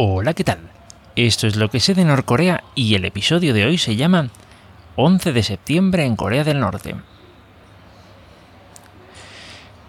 Hola, 0.00 0.32
¿qué 0.32 0.44
tal? 0.44 0.60
Esto 1.16 1.48
es 1.48 1.56
lo 1.56 1.70
que 1.70 1.80
sé 1.80 1.92
de 1.92 2.04
Norcorea 2.04 2.62
y 2.76 2.94
el 2.94 3.04
episodio 3.04 3.52
de 3.52 3.64
hoy 3.64 3.78
se 3.78 3.96
llama 3.96 4.28
11 4.94 5.32
de 5.32 5.42
septiembre 5.42 6.04
en 6.04 6.14
Corea 6.14 6.44
del 6.44 6.60
Norte. 6.60 6.94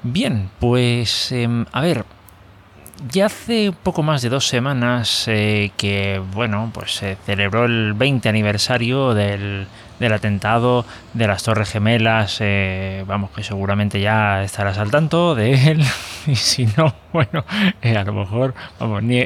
Bien, 0.01 0.49
pues 0.59 1.31
em, 1.31 1.67
a 1.71 1.81
ver, 1.81 2.05
ya 3.07 3.27
hace 3.27 3.71
poco 3.83 4.04
más 4.04 4.21
de 4.21 4.29
dos 4.29 4.47
semanas 4.47 5.25
eh, 5.27 5.71
que, 5.77 6.21
bueno, 6.34 6.70
pues 6.73 6.95
se 6.95 7.16
celebró 7.25 7.66
el 7.66 7.93
20 7.93 8.27
aniversario 8.27 9.13
del, 9.13 9.68
del 9.99 10.13
atentado 10.13 10.86
de 11.13 11.27
las 11.27 11.43
Torres 11.43 11.71
Gemelas. 11.71 12.38
Eh, 12.41 13.04
vamos, 13.07 13.31
que 13.31 13.43
seguramente 13.43 14.02
ya 14.02 14.43
estarás 14.43 14.77
al 14.77 14.91
tanto 14.91 15.35
de 15.35 15.71
él. 15.71 15.84
Y 16.27 16.35
si 16.35 16.67
no, 16.77 16.93
bueno, 17.13 17.45
eh, 17.81 17.98
a 17.98 18.04
lo 18.04 18.13
mejor, 18.13 18.54
vamos, 18.77 19.02
ni, 19.02 19.25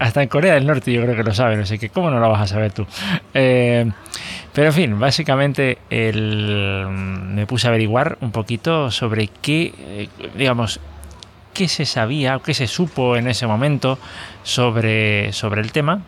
hasta 0.00 0.22
en 0.22 0.28
Corea 0.28 0.54
del 0.54 0.66
Norte 0.66 0.90
yo 0.90 1.02
creo 1.02 1.14
que 1.14 1.22
lo 1.22 1.34
saben, 1.34 1.60
así 1.60 1.78
que 1.78 1.90
¿cómo 1.90 2.10
no 2.10 2.18
lo 2.18 2.30
vas 2.30 2.40
a 2.40 2.46
saber 2.46 2.72
tú? 2.72 2.86
pero 3.32 4.68
en 4.68 4.72
fin, 4.72 4.98
básicamente 4.98 5.78
el, 5.90 6.86
me 6.88 7.46
puse 7.46 7.66
a 7.66 7.70
averiguar 7.70 8.16
un 8.22 8.32
poquito 8.32 8.90
sobre 8.90 9.28
qué, 9.28 10.08
digamos, 10.34 10.80
qué 11.52 11.68
se 11.68 11.86
sabía 11.86 12.36
o 12.36 12.42
qué 12.42 12.54
se 12.54 12.66
supo 12.66 13.16
en 13.16 13.28
ese 13.28 13.46
momento 13.46 13.98
sobre, 14.42 15.32
sobre 15.32 15.60
el 15.60 15.72
tema 15.72 16.02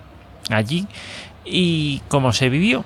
allí 0.51 0.87
y 1.45 2.03
cómo 2.09 2.33
se 2.33 2.49
vivió. 2.49 2.85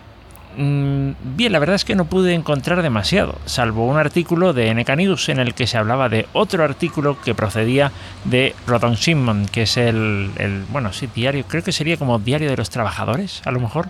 Mm, 0.56 1.12
bien, 1.36 1.52
la 1.52 1.60
verdad 1.60 1.76
es 1.76 1.84
que 1.84 1.94
no 1.94 2.06
pude 2.06 2.34
encontrar 2.34 2.82
demasiado, 2.82 3.38
salvo 3.44 3.86
un 3.86 3.96
artículo 3.96 4.52
de 4.52 4.74
NK 4.74 4.96
News 4.96 5.28
en 5.28 5.38
el 5.38 5.54
que 5.54 5.68
se 5.68 5.78
hablaba 5.78 6.08
de 6.08 6.26
otro 6.32 6.64
artículo 6.64 7.20
que 7.20 7.34
procedía 7.34 7.92
de 8.24 8.56
Rodon 8.66 8.96
Simon, 8.96 9.46
que 9.46 9.62
es 9.62 9.77
el, 9.77 10.32
bueno, 10.72 10.92
sí, 10.92 11.08
diario, 11.14 11.44
creo 11.46 11.62
que 11.62 11.70
sería 11.70 11.96
como 11.96 12.18
Diario 12.18 12.50
de 12.50 12.56
los 12.56 12.70
Trabajadores, 12.70 13.40
a 13.44 13.52
lo 13.52 13.60
mejor. 13.60 13.88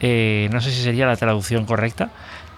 Eh, 0.00 0.48
no 0.50 0.60
sé 0.60 0.72
si 0.72 0.82
sería 0.82 1.06
la 1.06 1.14
traducción 1.14 1.64
correcta, 1.64 2.10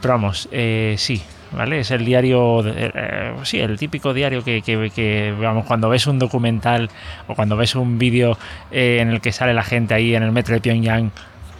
pero 0.04 0.16
vamos, 0.16 0.50
eh, 0.52 0.96
sí, 0.98 1.22
¿vale? 1.52 1.80
Es 1.80 1.90
el 1.90 2.04
diario, 2.04 2.62
eh, 2.66 3.32
sí, 3.44 3.58
el 3.58 3.78
típico 3.78 4.12
diario 4.12 4.44
que, 4.44 4.60
que, 4.60 5.34
vamos, 5.40 5.64
cuando 5.64 5.88
ves 5.88 6.06
un 6.06 6.18
documental 6.18 6.90
o 7.26 7.34
cuando 7.34 7.56
ves 7.56 7.74
un 7.74 7.98
vídeo 7.98 8.36
en 8.70 9.08
el 9.08 9.22
que 9.22 9.32
sale 9.32 9.54
la 9.54 9.62
gente 9.62 9.94
ahí 9.94 10.14
en 10.14 10.22
el 10.22 10.30
metro 10.30 10.54
de 10.54 10.60
Pyongyang 10.60 11.10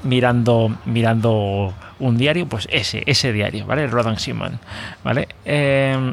mirando, 0.03 0.77
mirando 0.85 1.73
un 2.01 2.19
diario, 2.19 2.47
pues 2.47 2.69
ese, 2.71 3.03
ese 3.07 3.33
diario, 3.33 3.65
¿vale? 3.65 3.87
Rodan 3.87 4.19
Simon, 4.19 4.61
¿vale? 5.03 5.27
Em, 5.47 6.13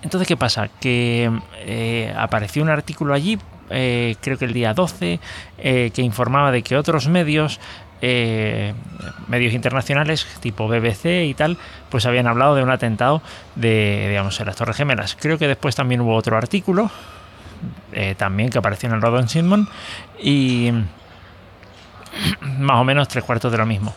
entonces, 0.00 0.26
¿qué 0.26 0.38
pasa? 0.38 0.68
Que 0.80 1.30
eh, 1.58 2.14
apareció 2.16 2.62
un 2.62 2.70
artículo 2.70 3.12
allí, 3.12 3.38
eh, 3.70 4.16
creo 4.20 4.38
que 4.38 4.46
el 4.46 4.52
día 4.52 4.74
12, 4.74 5.20
eh, 5.58 5.90
que 5.94 6.02
informaba 6.02 6.50
de 6.50 6.62
que 6.62 6.76
otros 6.76 7.08
medios, 7.08 7.60
medios 8.00 9.52
internacionales, 9.52 10.26
tipo 10.40 10.68
BBC 10.68 11.24
y 11.26 11.34
tal, 11.34 11.58
pues 11.88 12.06
habían 12.06 12.26
hablado 12.26 12.54
de 12.54 12.62
un 12.62 12.70
atentado 12.70 13.22
de, 13.56 14.06
digamos, 14.08 14.38
en 14.40 14.46
las 14.46 14.56
Torres 14.56 14.76
Gemelas. 14.76 15.16
Creo 15.20 15.38
que 15.38 15.48
después 15.48 15.74
también 15.76 16.00
hubo 16.00 16.14
otro 16.14 16.36
artículo, 16.36 16.90
también 18.16 18.50
que 18.50 18.58
apareció 18.58 18.88
en 18.88 18.94
el 18.94 19.02
Rodan 19.02 19.28
Simon, 19.28 19.68
y 20.18 20.72
más 22.58 22.80
o 22.80 22.84
menos 22.84 23.08
tres 23.08 23.24
cuartos 23.24 23.52
de 23.52 23.58
lo 23.58 23.66
mismo. 23.66 23.94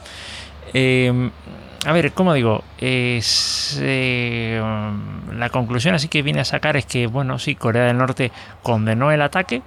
Eh, 0.74 1.30
a 1.86 1.92
ver, 1.92 2.14
¿cómo 2.14 2.34
digo? 2.34 2.64
Eh, 2.80 4.62
la 5.36 5.50
conclusión 5.50 5.96
así 5.96 6.08
que 6.08 6.22
viene 6.22 6.40
a 6.40 6.46
sacar 6.46 6.78
es 6.78 6.86
que, 6.86 7.08
bueno, 7.08 7.40
sí, 7.40 7.56
Corea 7.56 7.86
del 7.86 7.98
Norte 7.98 8.32
condenó 8.62 9.12
el 9.12 9.22
ataque, 9.22 9.62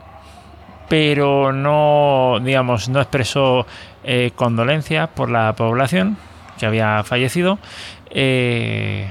pero 0.89 1.53
no, 1.53 2.39
digamos, 2.43 2.89
no 2.89 3.01
expresó 3.01 3.67
eh, 4.09 4.31
condolencias 4.37 5.09
por 5.09 5.31
la 5.31 5.53
población 5.55 6.17
que 6.61 6.65
había 6.65 7.03
fallecido. 7.03 7.59
Eh, 8.11 9.11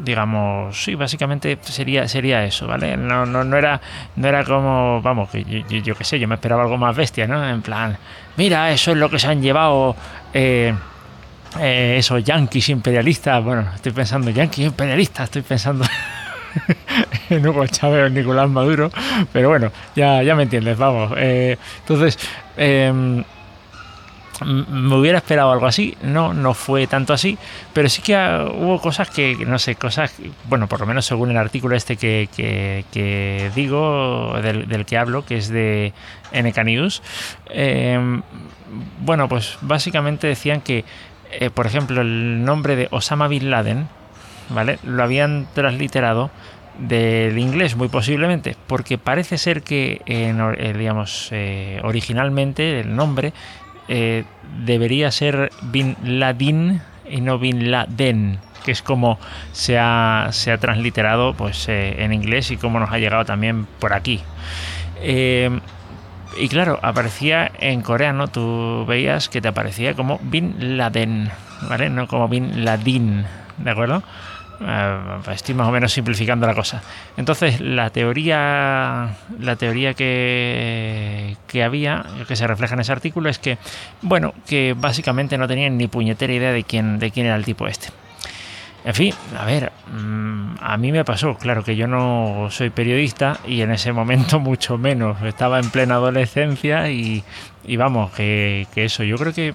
digamos, 0.00 0.82
sí, 0.82 0.96
básicamente 0.96 1.56
sería, 1.62 2.08
sería 2.08 2.44
eso, 2.44 2.66
¿vale? 2.66 2.96
No, 2.96 3.24
no, 3.24 3.44
no, 3.44 3.56
era, 3.56 3.80
no 4.16 4.26
era 4.26 4.42
como, 4.42 5.00
vamos, 5.00 5.30
que 5.30 5.44
yo, 5.44 5.78
yo, 5.78 5.94
qué 5.94 6.02
sé, 6.02 6.18
yo 6.18 6.26
me 6.26 6.34
esperaba 6.34 6.64
algo 6.64 6.76
más 6.76 6.96
bestia, 6.96 7.28
¿no? 7.28 7.48
En 7.48 7.62
plan, 7.62 7.96
mira, 8.36 8.72
eso 8.72 8.90
es 8.90 8.96
lo 8.96 9.08
que 9.08 9.20
se 9.20 9.28
han 9.28 9.40
llevado 9.40 9.94
eh, 10.34 10.74
esos 11.60 12.24
yanquis 12.24 12.68
imperialistas. 12.70 13.44
Bueno, 13.44 13.66
estoy 13.76 13.92
pensando, 13.92 14.28
yanquis 14.32 14.66
imperialistas, 14.66 15.24
estoy 15.24 15.42
pensando 15.42 15.84
en 17.30 17.46
Hugo 17.46 17.64
Chávez 17.68 18.06
o 18.06 18.08
Nicolás 18.08 18.50
Maduro, 18.50 18.90
pero 19.32 19.50
bueno, 19.50 19.70
ya, 19.94 20.20
ya 20.24 20.34
me 20.34 20.42
entiendes, 20.42 20.76
vamos. 20.76 21.12
Entonces, 21.16 22.18
em, 22.56 23.22
me 24.44 24.96
hubiera 24.96 25.18
esperado 25.18 25.52
algo 25.52 25.66
así, 25.66 25.96
no, 26.02 26.34
no 26.34 26.54
fue 26.54 26.86
tanto 26.86 27.12
así, 27.12 27.38
pero 27.72 27.88
sí 27.88 28.02
que 28.02 28.14
hubo 28.14 28.80
cosas 28.80 29.10
que, 29.10 29.36
no 29.46 29.58
sé, 29.58 29.74
cosas, 29.74 30.14
bueno, 30.48 30.68
por 30.68 30.80
lo 30.80 30.86
menos 30.86 31.06
según 31.06 31.30
el 31.30 31.36
artículo 31.36 31.76
este 31.76 31.96
que, 31.96 32.28
que, 32.36 33.50
digo, 33.54 34.34
del, 34.42 34.84
que 34.86 34.98
hablo, 34.98 35.24
que 35.24 35.36
es 35.36 35.48
de 35.48 35.92
NK 36.32 36.64
News, 36.64 37.02
em, 37.50 38.22
bueno, 39.00 39.28
pues 39.28 39.58
básicamente 39.60 40.26
decían 40.26 40.60
que, 40.60 40.84
eh, 41.32 41.50
por 41.50 41.66
ejemplo, 41.66 42.00
el 42.00 42.44
nombre 42.44 42.76
de 42.76 42.88
Osama 42.90 43.28
Bin 43.28 43.50
Laden, 43.50 43.88
¿vale? 44.50 44.78
Lo 44.82 45.02
habían 45.02 45.46
transliterado 45.54 46.30
del 46.78 47.38
inglés 47.38 47.76
muy 47.76 47.88
posiblemente 47.88 48.56
porque 48.66 48.96
parece 48.98 49.36
ser 49.38 49.62
que 49.62 50.00
eh, 50.06 50.74
digamos 50.76 51.28
eh, 51.30 51.80
originalmente 51.84 52.80
el 52.80 52.96
nombre 52.96 53.32
eh, 53.88 54.24
debería 54.64 55.10
ser 55.10 55.50
Bin 55.62 55.96
Laden 56.02 56.82
y 57.08 57.20
no 57.20 57.38
Bin 57.38 57.70
Laden, 57.70 58.38
que 58.64 58.72
es 58.72 58.82
como 58.82 59.18
se 59.52 59.78
ha, 59.78 60.28
se 60.30 60.52
ha 60.52 60.58
transliterado 60.58 61.34
pues, 61.34 61.68
eh, 61.68 62.02
en 62.02 62.12
inglés 62.12 62.50
y 62.50 62.56
como 62.56 62.80
nos 62.80 62.90
ha 62.90 62.98
llegado 62.98 63.24
también 63.24 63.66
por 63.78 63.92
aquí. 63.92 64.20
Eh, 65.00 65.50
y 66.38 66.48
claro, 66.48 66.78
aparecía 66.82 67.50
en 67.58 67.82
coreano, 67.82 68.28
tú 68.28 68.86
veías 68.86 69.28
que 69.28 69.40
te 69.40 69.48
aparecía 69.48 69.94
como 69.94 70.18
Bin 70.22 70.78
Laden, 70.78 71.30
¿vale? 71.68 71.90
No 71.90 72.06
como 72.06 72.28
Bin 72.28 72.64
Ladin, 72.64 73.24
¿de 73.58 73.70
acuerdo? 73.70 74.02
Eh, 74.66 74.98
estoy 75.32 75.54
más 75.54 75.68
o 75.68 75.70
menos 75.70 75.92
simplificando 75.92 76.46
la 76.46 76.54
cosa. 76.54 76.82
Entonces, 77.16 77.60
la 77.60 77.90
teoría, 77.90 79.16
la 79.38 79.56
teoría 79.56 79.94
que, 79.94 81.36
que 81.46 81.62
había, 81.62 82.04
que 82.26 82.36
se 82.36 82.46
refleja 82.46 82.74
en 82.74 82.80
ese 82.80 82.92
artículo, 82.92 83.28
es 83.28 83.38
que, 83.38 83.58
bueno, 84.02 84.34
que 84.46 84.74
básicamente 84.76 85.38
no 85.38 85.48
tenían 85.48 85.76
ni 85.76 85.88
puñetera 85.88 86.32
idea 86.32 86.52
de 86.52 86.64
quién, 86.64 86.98
de 86.98 87.10
quién 87.10 87.26
era 87.26 87.36
el 87.36 87.44
tipo 87.44 87.66
este. 87.66 87.88
En 88.84 88.94
fin, 88.94 89.14
a 89.38 89.44
ver, 89.44 89.70
mm, 89.92 90.54
a 90.60 90.76
mí 90.76 90.90
me 90.90 91.04
pasó, 91.04 91.36
claro 91.36 91.62
que 91.62 91.76
yo 91.76 91.86
no 91.86 92.48
soy 92.50 92.70
periodista 92.70 93.38
y 93.46 93.60
en 93.60 93.70
ese 93.70 93.92
momento 93.92 94.40
mucho 94.40 94.76
menos. 94.76 95.22
Estaba 95.22 95.60
en 95.60 95.70
plena 95.70 95.94
adolescencia 95.94 96.90
y, 96.90 97.22
vamos, 97.76 98.10
que, 98.12 98.66
que, 98.74 98.86
eso, 98.86 99.04
yo 99.04 99.16
creo 99.16 99.32
que, 99.32 99.54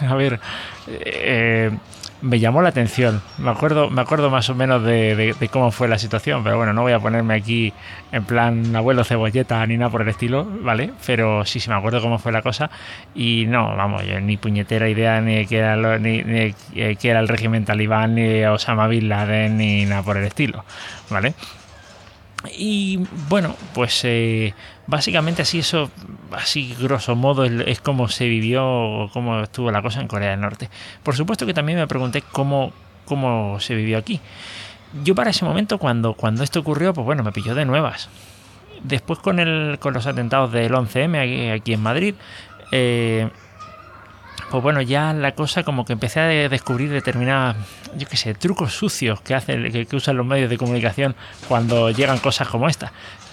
a 0.08 0.14
ver, 0.14 0.38
eh, 0.86 1.70
me 2.22 2.38
llamó 2.40 2.62
la 2.62 2.70
atención. 2.70 3.22
Me 3.38 3.50
acuerdo, 3.50 3.90
me 3.90 4.00
acuerdo 4.00 4.30
más 4.30 4.48
o 4.50 4.54
menos 4.54 4.82
de, 4.82 5.34
cómo 5.50 5.70
fue 5.70 5.88
la 5.88 5.98
situación, 5.98 6.42
pero 6.42 6.56
bueno, 6.56 6.72
no 6.72 6.82
voy 6.82 6.92
a 6.92 7.00
ponerme 7.00 7.34
aquí 7.34 7.72
en 8.12 8.24
plan 8.24 8.74
abuelo 8.74 9.04
cebolleta 9.04 9.64
ni 9.66 9.76
nada 9.76 9.90
por 9.90 10.02
el 10.02 10.08
estilo, 10.08 10.44
¿vale? 10.44 10.92
Pero 11.06 11.44
sí, 11.44 11.60
sí 11.60 11.70
me 11.70 11.76
acuerdo 11.76 12.00
cómo 12.00 12.18
fue 12.18 12.32
la 12.32 12.42
cosa. 12.42 12.70
Y 13.14 13.46
no, 13.46 13.76
vamos, 13.76 14.02
ni 14.22 14.36
puñetera 14.36 14.88
idea 14.88 15.20
ni 15.20 15.46
que 15.46 15.58
era, 15.58 15.98
ni, 15.98 16.22
ni 16.22 16.54
que 16.72 17.08
era 17.08 17.20
el 17.20 17.28
régimen 17.28 17.64
talibán, 17.64 18.14
ni 18.14 18.44
Osama 18.44 18.88
Bin 18.88 19.08
Laden, 19.08 19.56
ni 19.56 19.84
nada 19.84 20.02
por 20.02 20.16
el 20.16 20.24
estilo, 20.24 20.64
¿vale? 21.10 21.34
Y 22.56 23.00
bueno, 23.28 23.56
pues 23.74 24.00
eh, 24.04 24.54
básicamente 24.86 25.42
así 25.42 25.58
eso, 25.58 25.90
así 26.32 26.74
grosso 26.80 27.16
modo 27.16 27.44
es 27.44 27.80
como 27.80 28.08
se 28.08 28.28
vivió 28.28 28.64
o 28.64 29.10
cómo 29.12 29.40
estuvo 29.40 29.70
la 29.72 29.82
cosa 29.82 30.00
en 30.00 30.08
Corea 30.08 30.30
del 30.30 30.40
Norte. 30.40 30.70
Por 31.02 31.16
supuesto 31.16 31.46
que 31.46 31.54
también 31.54 31.78
me 31.78 31.86
pregunté 31.86 32.22
cómo, 32.22 32.72
cómo 33.04 33.58
se 33.60 33.74
vivió 33.74 33.98
aquí. 33.98 34.20
Yo 35.04 35.14
para 35.14 35.30
ese 35.30 35.44
momento, 35.44 35.78
cuando, 35.78 36.14
cuando 36.14 36.42
esto 36.42 36.60
ocurrió, 36.60 36.94
pues 36.94 37.04
bueno, 37.04 37.22
me 37.22 37.32
pilló 37.32 37.54
de 37.54 37.64
nuevas. 37.64 38.08
Después 38.82 39.18
con, 39.18 39.40
el, 39.40 39.78
con 39.80 39.92
los 39.92 40.06
atentados 40.06 40.52
del 40.52 40.72
11M 40.72 41.54
aquí, 41.54 41.72
en 41.72 41.82
Madrid, 41.82 42.14
eh, 42.70 43.28
pues 44.50 44.62
bueno, 44.62 44.80
ya 44.80 45.12
la 45.12 45.32
cosa 45.32 45.62
como 45.62 45.84
que 45.84 45.92
empecé 45.92 46.20
a 46.20 46.48
descubrir 46.48 46.90
determinadas, 46.90 47.56
yo 47.96 48.06
qué 48.08 48.16
sé, 48.16 48.34
trucos 48.34 48.72
sucios 48.72 49.20
que 49.20 49.34
hacen, 49.34 49.70
que, 49.70 49.96
usan 49.96 50.16
los 50.16 50.26
medios 50.26 50.48
de 50.48 50.56
comunicación 50.56 51.14
cuando 51.48 51.90
llegan 51.90 52.18
cosas 52.18 52.48
como 52.48 52.68
esta. 52.68 52.92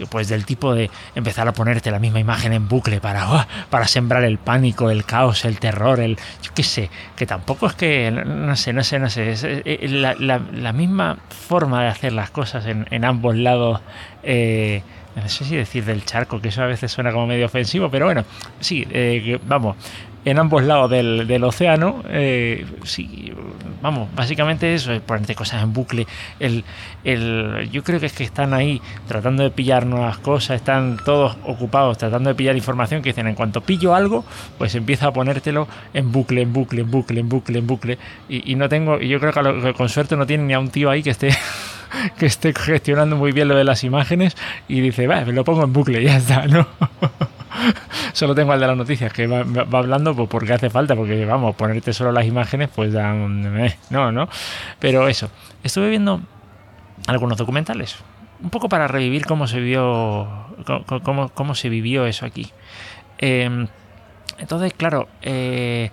Pues 0.10 0.28
del 0.28 0.46
tipo 0.46 0.74
de 0.76 0.90
empezar 1.16 1.48
a 1.48 1.54
ponerte 1.54 1.90
la 1.90 2.00
misma 2.00 2.20
imagen 2.20 2.52
en 2.52 2.68
bucle 2.68 3.00
para, 3.00 3.32
oh, 3.32 3.46
para 3.70 3.88
sembrar 3.88 4.26
el 4.26 4.38
pánico, 4.38 4.90
el 4.90 5.06
caos, 5.06 5.46
el 5.46 5.58
terror, 5.60 6.02
el, 6.02 6.18
yo 6.42 6.52
qué 6.54 6.64
sé, 6.64 6.90
que 7.16 7.26
tampoco 7.26 7.68
es 7.68 7.76
que, 7.76 8.12
no 8.12 8.56
sé, 8.58 8.74
no 8.74 8.84
sé, 8.84 9.00
no 9.00 9.10
sé, 9.10 9.32
es, 9.32 9.92
la, 9.92 10.16
la, 10.16 10.74
misma 10.74 11.18
forma 11.48 11.84
de 11.84 11.88
hacer 11.88 12.12
las 12.12 12.30
cosas 12.30 12.66
en, 12.66 12.88
en 12.92 13.06
ambos 13.06 13.38
lados. 13.38 13.80
Eh, 14.24 14.84
no 15.16 15.30
sé 15.30 15.46
si 15.46 15.56
decir 15.56 15.86
del 15.86 16.04
charco, 16.04 16.42
que 16.42 16.50
eso 16.50 16.62
a 16.62 16.66
veces 16.66 16.92
suena 16.92 17.12
como 17.12 17.26
medio 17.26 17.46
ofensivo, 17.46 17.90
pero 17.90 18.06
bueno, 18.06 18.26
sí, 18.60 18.86
eh, 18.92 19.40
vamos, 19.48 19.78
en 20.26 20.40
ambos 20.40 20.64
lados 20.64 20.90
del, 20.90 21.44
océano, 21.44 22.04
eh, 22.10 22.66
sí, 22.84 23.32
vamos, 23.82 24.10
básicamente 24.16 24.74
eso, 24.74 24.92
es 24.92 25.00
ponerte 25.00 25.36
cosas 25.36 25.62
en 25.62 25.72
bucle. 25.72 26.08
El, 26.40 26.64
el, 27.04 27.70
yo 27.72 27.84
creo 27.84 28.00
que 28.00 28.08
es 28.08 28.14
que 28.14 28.24
están 28.24 28.56
ahí 28.56 28.82
tratando 29.08 29.44
de 29.44 29.52
pillar 29.52 29.86
nuevas 29.86 30.18
cosas, 30.18 30.56
están 30.56 30.98
todos 31.06 31.38
ocupados 31.46 32.00
tratando 32.00 32.30
de 32.30 32.36
pillar 32.36 32.56
información 32.56 33.04
que 33.04 33.10
dicen, 33.10 33.28
en 33.28 33.36
cuanto 33.36 33.62
pillo 33.62 33.94
algo, 33.94 34.26
pues 34.58 34.74
empieza 34.74 35.08
a 35.08 35.14
ponértelo 35.14 35.68
en 35.94 36.12
bucle, 36.12 36.42
en 36.42 36.52
bucle, 36.52 36.82
en 36.82 36.90
bucle, 36.90 37.20
en 37.20 37.30
bucle, 37.30 37.60
en 37.60 37.68
bucle. 37.68 37.98
Y, 38.28 38.56
no 38.56 38.68
tengo, 38.68 39.00
y 39.00 39.08
yo 39.08 39.20
creo 39.20 39.32
que, 39.32 39.74
con 39.74 39.90
suerte 39.90 40.18
no 40.18 40.26
tiene 40.26 40.46
ni 40.46 40.54
a 40.54 40.60
un 40.60 40.70
tío 40.70 40.90
ahí 40.90 41.04
que 41.04 41.12
esté 41.12 41.30
que 42.18 42.26
esté 42.26 42.52
gestionando 42.52 43.16
muy 43.16 43.32
bien 43.32 43.48
lo 43.48 43.56
de 43.56 43.64
las 43.64 43.84
imágenes 43.84 44.36
y 44.68 44.82
dice, 44.82 45.06
va, 45.06 45.24
me 45.24 45.34
lo 45.34 45.44
pongo 45.44 45.64
en 45.64 45.72
bucle 45.72 46.02
y 46.02 46.06
ya 46.06 46.18
está, 46.18 46.48
¿no? 46.48 46.66
solo 48.14 48.36
tengo 48.36 48.52
al 48.52 48.60
de 48.60 48.68
las 48.68 48.78
noticias 48.78 49.12
que 49.12 49.28
va, 49.28 49.40
hablando 49.78 50.16
pues 50.16 50.30
porque 50.30 50.54
hace 50.54 50.70
falta, 50.70 50.96
porque 50.96 51.26
vamos, 51.26 51.56
ponerte 51.56 51.94
solo 51.94 52.12
las 52.12 52.26
imágenes, 52.26 52.70
pues 52.74 52.94
dan. 52.94 53.60
Eh, 53.60 53.76
no, 53.90 54.12
no. 54.12 54.28
Pero 54.80 55.08
eso, 55.08 55.30
estuve 55.64 55.90
viendo 55.90 56.22
algunos 57.08 57.38
documentales, 57.38 57.98
un 58.42 58.50
poco 58.50 58.70
para 58.70 58.88
revivir 58.88 59.26
cómo 59.26 59.48
se 59.48 59.60
vivió, 59.60 60.28
cómo, 61.04 61.30
cómo 61.30 61.56
se 61.56 61.70
vivió 61.70 62.06
eso 62.06 62.26
aquí. 62.26 62.52
Em, 63.18 63.68
entonces, 64.38 64.74
claro, 64.74 65.08
eh, 65.22 65.92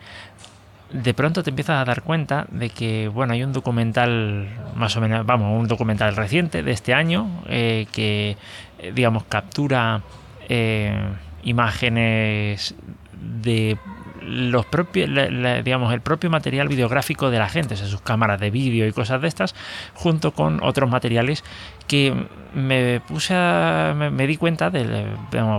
de 0.90 1.14
pronto 1.14 1.42
te 1.42 1.50
empiezas 1.50 1.80
a 1.80 1.84
dar 1.84 2.02
cuenta 2.02 2.46
de 2.50 2.70
que, 2.70 3.08
bueno, 3.08 3.32
hay 3.32 3.42
un 3.42 3.52
documental, 3.52 4.48
más 4.74 4.96
o 4.96 5.00
menos, 5.00 5.24
vamos, 5.24 5.58
un 5.58 5.68
documental 5.68 6.16
reciente 6.16 6.62
de 6.62 6.72
este 6.72 6.92
año, 6.92 7.42
eh, 7.46 7.86
que, 7.92 8.36
digamos, 8.94 9.24
captura 9.24 10.02
imágenes 11.42 12.74
de 13.20 13.78
los 14.24 14.66
propios, 14.66 15.10
digamos, 15.64 15.92
el 15.92 16.00
propio 16.00 16.30
material 16.30 16.68
videográfico 16.68 17.30
de 17.30 17.38
la 17.38 17.48
gente, 17.48 17.74
o 17.74 17.76
sea, 17.76 17.86
sus 17.86 18.00
cámaras 18.00 18.40
de 18.40 18.50
vídeo 18.50 18.86
y 18.86 18.92
cosas 18.92 19.20
de 19.20 19.28
estas, 19.28 19.54
junto 19.94 20.32
con 20.32 20.62
otros 20.62 20.88
materiales 20.88 21.44
que 21.86 22.14
me 22.54 23.00
puse 23.00 23.34
a, 23.34 23.94
me, 23.96 24.26
di 24.26 24.36
cuenta 24.36 24.70
de 24.70 25.06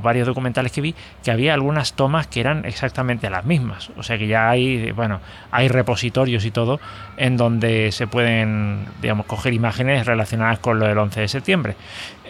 varios 0.01 0.27
documentales 0.27 0.71
que 0.71 0.81
vi 0.81 0.95
que 1.23 1.31
había 1.31 1.53
algunas 1.53 1.93
tomas 1.93 2.27
que 2.27 2.39
eran 2.39 2.65
exactamente 2.65 3.29
las 3.29 3.45
mismas, 3.45 3.91
o 3.97 4.03
sea 4.03 4.17
que 4.17 4.27
ya 4.27 4.49
hay, 4.49 4.91
bueno, 4.91 5.19
hay 5.51 5.67
repositorios 5.67 6.45
y 6.45 6.51
todo 6.51 6.79
en 7.17 7.37
donde 7.37 7.91
se 7.91 8.07
pueden, 8.07 8.85
digamos, 9.01 9.25
coger 9.25 9.53
imágenes 9.53 10.05
relacionadas 10.05 10.59
con 10.59 10.79
lo 10.79 10.87
del 10.87 10.97
11 10.97 11.21
de 11.21 11.27
septiembre. 11.27 11.75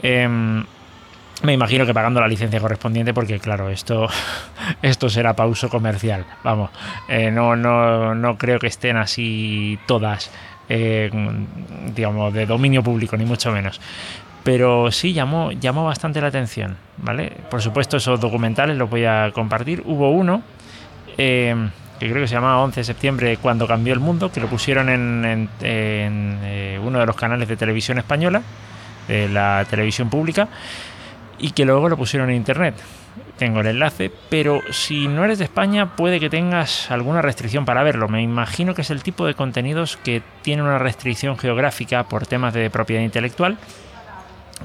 Em, 0.01 0.65
me 1.41 1.53
imagino 1.53 1.85
que 1.85 1.93
pagando 1.93 2.21
la 2.21 2.27
licencia 2.27 2.59
correspondiente, 2.59 3.13
porque 3.13 3.39
claro, 3.39 3.69
esto, 3.69 4.07
esto 4.81 5.09
será 5.09 5.35
para 5.35 5.49
uso 5.49 5.69
comercial. 5.69 6.25
Vamos, 6.43 6.69
eh, 7.07 7.31
no, 7.31 7.55
no, 7.55 8.15
no 8.15 8.37
creo 8.37 8.59
que 8.59 8.67
estén 8.67 8.97
así 8.97 9.79
todas, 9.85 10.31
eh, 10.69 11.09
digamos, 11.95 12.33
de 12.33 12.45
dominio 12.45 12.83
público, 12.83 13.17
ni 13.17 13.25
mucho 13.25 13.51
menos. 13.51 13.81
Pero 14.43 14.91
sí 14.91 15.13
llamó, 15.13 15.51
llamó 15.51 15.85
bastante 15.85 16.21
la 16.21 16.27
atención, 16.27 16.77
¿vale? 16.97 17.31
Por 17.49 17.61
supuesto, 17.61 17.97
esos 17.97 18.19
documentales 18.19 18.77
los 18.77 18.89
voy 18.89 19.05
a 19.05 19.31
compartir. 19.33 19.81
Hubo 19.85 20.11
uno 20.11 20.43
eh, 21.17 21.55
que 21.99 22.09
creo 22.09 22.21
que 22.21 22.27
se 22.27 22.35
llamaba 22.35 22.61
11 22.63 22.81
de 22.81 22.83
septiembre, 22.83 23.37
cuando 23.37 23.67
cambió 23.67 23.93
el 23.93 24.01
mundo, 24.01 24.31
que 24.31 24.41
lo 24.41 24.47
pusieron 24.47 24.89
en, 24.89 25.49
en 25.61 26.79
uno 26.83 26.99
de 26.99 27.05
los 27.05 27.15
canales 27.15 27.47
de 27.47 27.55
televisión 27.55 27.97
española, 27.97 28.41
de 29.07 29.29
la 29.29 29.65
televisión 29.69 30.09
pública 30.09 30.49
y 31.43 31.51
que 31.51 31.65
luego 31.65 31.89
lo 31.89 31.97
pusieron 31.97 32.29
en 32.29 32.37
internet. 32.37 32.73
Tengo 33.37 33.59
el 33.59 33.67
enlace, 33.67 34.09
pero 34.29 34.61
si 34.71 35.09
no 35.09 35.25
eres 35.25 35.39
de 35.39 35.43
España 35.43 35.97
puede 35.97 36.21
que 36.21 36.29
tengas 36.29 36.89
alguna 36.89 37.21
restricción 37.21 37.65
para 37.65 37.83
verlo. 37.83 38.07
Me 38.07 38.21
imagino 38.21 38.73
que 38.73 38.81
es 38.81 38.89
el 38.91 39.03
tipo 39.03 39.25
de 39.25 39.33
contenidos 39.33 39.97
que 39.97 40.21
tiene 40.41 40.63
una 40.63 40.79
restricción 40.79 41.37
geográfica 41.37 42.05
por 42.05 42.25
temas 42.25 42.53
de 42.53 42.69
propiedad 42.69 43.01
intelectual. 43.01 43.57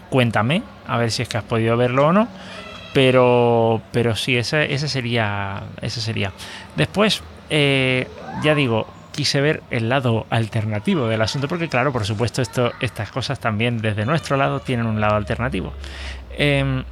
Cuéntame, 0.09 0.63
a 0.87 0.97
ver 0.99 1.11
si 1.11 1.23
es 1.23 1.29
que 1.29 1.39
has 1.39 1.45
podido 1.45 1.77
verlo 1.77 2.07
o 2.07 2.13
no. 2.13 2.29
Pero, 2.95 3.83
pero 3.91 4.15
sí, 4.15 4.37
ese, 4.37 4.73
ese 4.73 4.87
sería. 4.89 5.65
Ese 5.83 6.01
sería. 6.01 6.33
Después, 6.77 7.25
eh, 7.51 8.07
ya 8.45 8.55
digo, 8.55 8.87
quise 9.19 9.41
ver 9.41 9.65
el 9.73 9.89
lado 9.89 10.29
alternativo 10.31 11.09
del 11.09 11.21
asunto, 11.21 11.49
porque 11.49 11.69
claro, 11.69 11.93
por 11.93 12.05
supuesto, 12.05 12.41
esto, 12.41 12.71
estas 12.79 13.11
cosas 13.11 13.41
también 13.41 13.79
desde 13.79 14.07
nuestro 14.07 14.37
lado 14.37 14.61
tienen 14.61 14.87
un 14.87 15.01
lado 15.01 15.17
alternativo. 15.17 15.73
Em, 16.37 16.85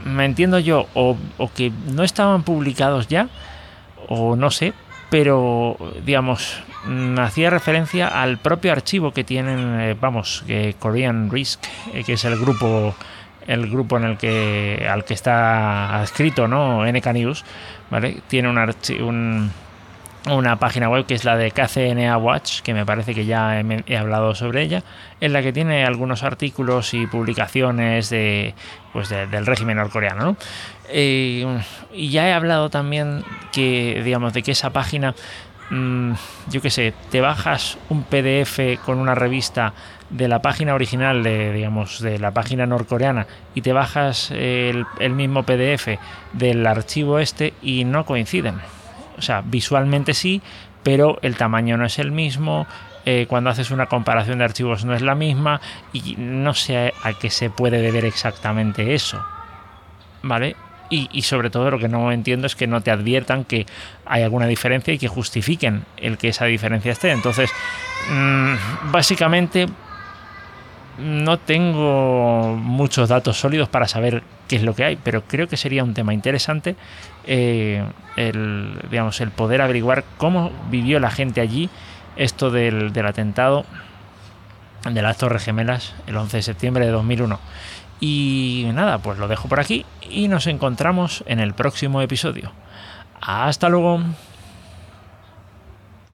me 0.04 0.24
entiendo 0.24 0.58
yo 0.58 0.86
o, 0.94 1.16
que 1.54 1.72
no 1.92 2.02
estaban 2.02 2.42
publicados 2.42 3.08
ya 3.08 3.28
o 4.08 4.36
no 4.36 4.50
sé 4.50 4.72
pero 5.10 5.76
digamos 6.04 6.62
mm, 6.86 7.18
hacía 7.18 7.50
referencia 7.50 8.08
al 8.08 8.38
propio 8.38 8.72
archivo 8.72 9.12
que 9.12 9.24
tienen 9.24 9.80
eh, 9.80 9.96
vamos 10.00 10.44
que 10.46 10.76
Korean 10.78 11.30
Risk 11.30 11.60
eh, 11.92 12.04
que 12.04 12.14
es 12.14 12.24
el 12.24 12.38
grupo 12.38 12.94
el 13.46 13.70
grupo 13.70 13.96
en 13.96 14.04
el 14.04 14.18
que 14.18 14.86
al 14.90 15.04
que 15.04 15.14
está 15.14 16.00
adscrito 16.00 16.48
no 16.48 16.84
NK 16.84 17.06
News 17.12 17.44
vale 17.90 18.22
tiene 18.28 18.48
un, 18.48 18.58
un 19.02 19.50
una 20.34 20.58
página 20.58 20.88
web 20.88 21.06
que 21.06 21.14
es 21.14 21.24
la 21.24 21.36
de 21.36 21.50
KCNA 21.50 22.16
Watch, 22.18 22.60
que 22.60 22.74
me 22.74 22.84
parece 22.84 23.14
que 23.14 23.26
ya 23.26 23.60
he, 23.60 23.96
hablado 23.96 24.34
sobre 24.34 24.62
ella, 24.62 24.82
en 25.20 25.32
la 25.32 25.42
que 25.42 25.52
tiene 25.52 25.84
algunos 25.84 26.22
artículos 26.22 26.94
y 26.94 27.06
publicaciones 27.06 28.10
de, 28.10 28.54
pues 28.92 29.08
del 29.08 29.46
régimen 29.46 29.76
norcoreano. 29.76 30.36
Eh, 30.88 31.46
y 31.92 32.10
ya 32.10 32.28
he 32.28 32.32
hablado 32.32 32.70
también 32.70 33.24
que, 33.52 34.02
digamos, 34.04 34.32
de 34.32 34.42
que 34.42 34.52
esa 34.52 34.70
página, 34.70 35.14
mm, 35.70 36.12
yo 36.50 36.60
qué 36.60 36.70
sé, 36.70 36.92
te 37.10 37.20
bajas 37.20 37.78
un 37.88 38.02
PDF 38.02 38.78
con 38.84 38.98
una 38.98 39.14
revista 39.14 39.72
de 40.10 40.28
la 40.28 40.40
página 40.40 40.74
original 40.74 41.24
de 41.24 41.52
digamos 41.52 42.00
de 42.00 42.20
la 42.20 42.30
página 42.30 42.64
norcoreana 42.64 43.26
y 43.56 43.62
te 43.62 43.72
bajas 43.72 44.30
el 44.30 44.86
mismo 45.10 45.42
PDF 45.42 45.98
del 46.32 46.64
archivo 46.64 47.18
este 47.18 47.54
y 47.60 47.84
no 47.84 48.06
coinciden 48.06 48.60
o 49.16 49.22
sea, 49.22 49.42
visualmente 49.44 50.14
sí, 50.14 50.42
pero 50.82 51.18
el 51.22 51.36
tamaño 51.36 51.76
no 51.76 51.86
es 51.86 51.98
el 51.98 52.12
mismo. 52.12 52.66
Eh, 53.04 53.26
cuando 53.28 53.50
haces 53.50 53.70
una 53.70 53.86
comparación 53.86 54.38
de 54.38 54.44
archivos 54.44 54.84
no 54.84 54.94
es 54.94 55.02
la 55.02 55.14
misma 55.14 55.60
y 55.92 56.16
no 56.18 56.54
sé 56.54 56.92
a 57.02 57.12
qué 57.12 57.30
se 57.30 57.50
puede 57.50 57.80
deber 57.80 58.04
exactamente 58.04 58.94
eso. 58.94 59.24
¿Vale? 60.22 60.56
Y, 60.88 61.22
sobre 61.22 61.50
todo 61.50 61.72
lo 61.72 61.80
que 61.80 61.88
no 61.88 62.12
entiendo 62.12 62.46
es 62.46 62.54
que 62.54 62.68
no 62.68 62.80
te 62.80 62.92
adviertan 62.92 63.44
que 63.44 63.66
hay 64.04 64.22
alguna 64.22 64.46
diferencia 64.46 64.94
y 64.94 64.98
que 64.98 65.08
justifiquen 65.08 65.84
el 65.96 66.16
que 66.16 66.28
esa 66.28 66.44
diferencia 66.44 66.92
esté. 66.92 67.10
Entonces, 67.10 67.50
mm, 68.08 68.54
básicamente 68.92 69.66
no 70.98 71.38
tengo 71.38 72.56
muchos 72.56 73.08
datos 73.08 73.38
sólidos 73.38 73.68
para 73.68 73.88
saber 73.88 74.22
qué 74.48 74.56
es 74.56 74.62
lo 74.62 74.74
que 74.74 74.84
hay, 74.84 74.96
pero 74.96 75.22
creo 75.22 75.48
que 75.48 75.56
sería 75.56 75.84
un 75.84 75.94
tema 75.94 76.14
interesante 76.14 76.76
eh, 77.26 77.84
el, 78.16 78.78
digamos, 78.90 79.20
el 79.20 79.30
poder 79.30 79.60
averiguar 79.60 80.04
cómo 80.16 80.52
vivió 80.70 81.00
la 81.00 81.10
gente 81.10 81.40
allí 81.40 81.68
esto 82.16 82.50
del, 82.50 82.92
atentado 83.04 83.64
de 84.90 85.02
las 85.02 85.18
Torres 85.18 85.44
Gemelas 85.44 85.94
el 86.06 86.16
11 86.16 86.38
de 86.38 86.42
septiembre 86.42 86.86
de 86.86 86.92
2001. 86.92 87.38
Y 88.00 88.68
nada, 88.74 88.98
pues 88.98 89.18
lo 89.18 89.28
dejo 89.28 89.48
por 89.48 89.60
aquí 89.60 89.84
y 90.08 90.28
nos 90.28 90.46
encontramos 90.46 91.24
en 91.26 91.40
el 91.40 91.54
próximo 91.54 92.00
episodio. 92.00 92.52
Hasta 93.20 93.68
luego. 93.68 94.00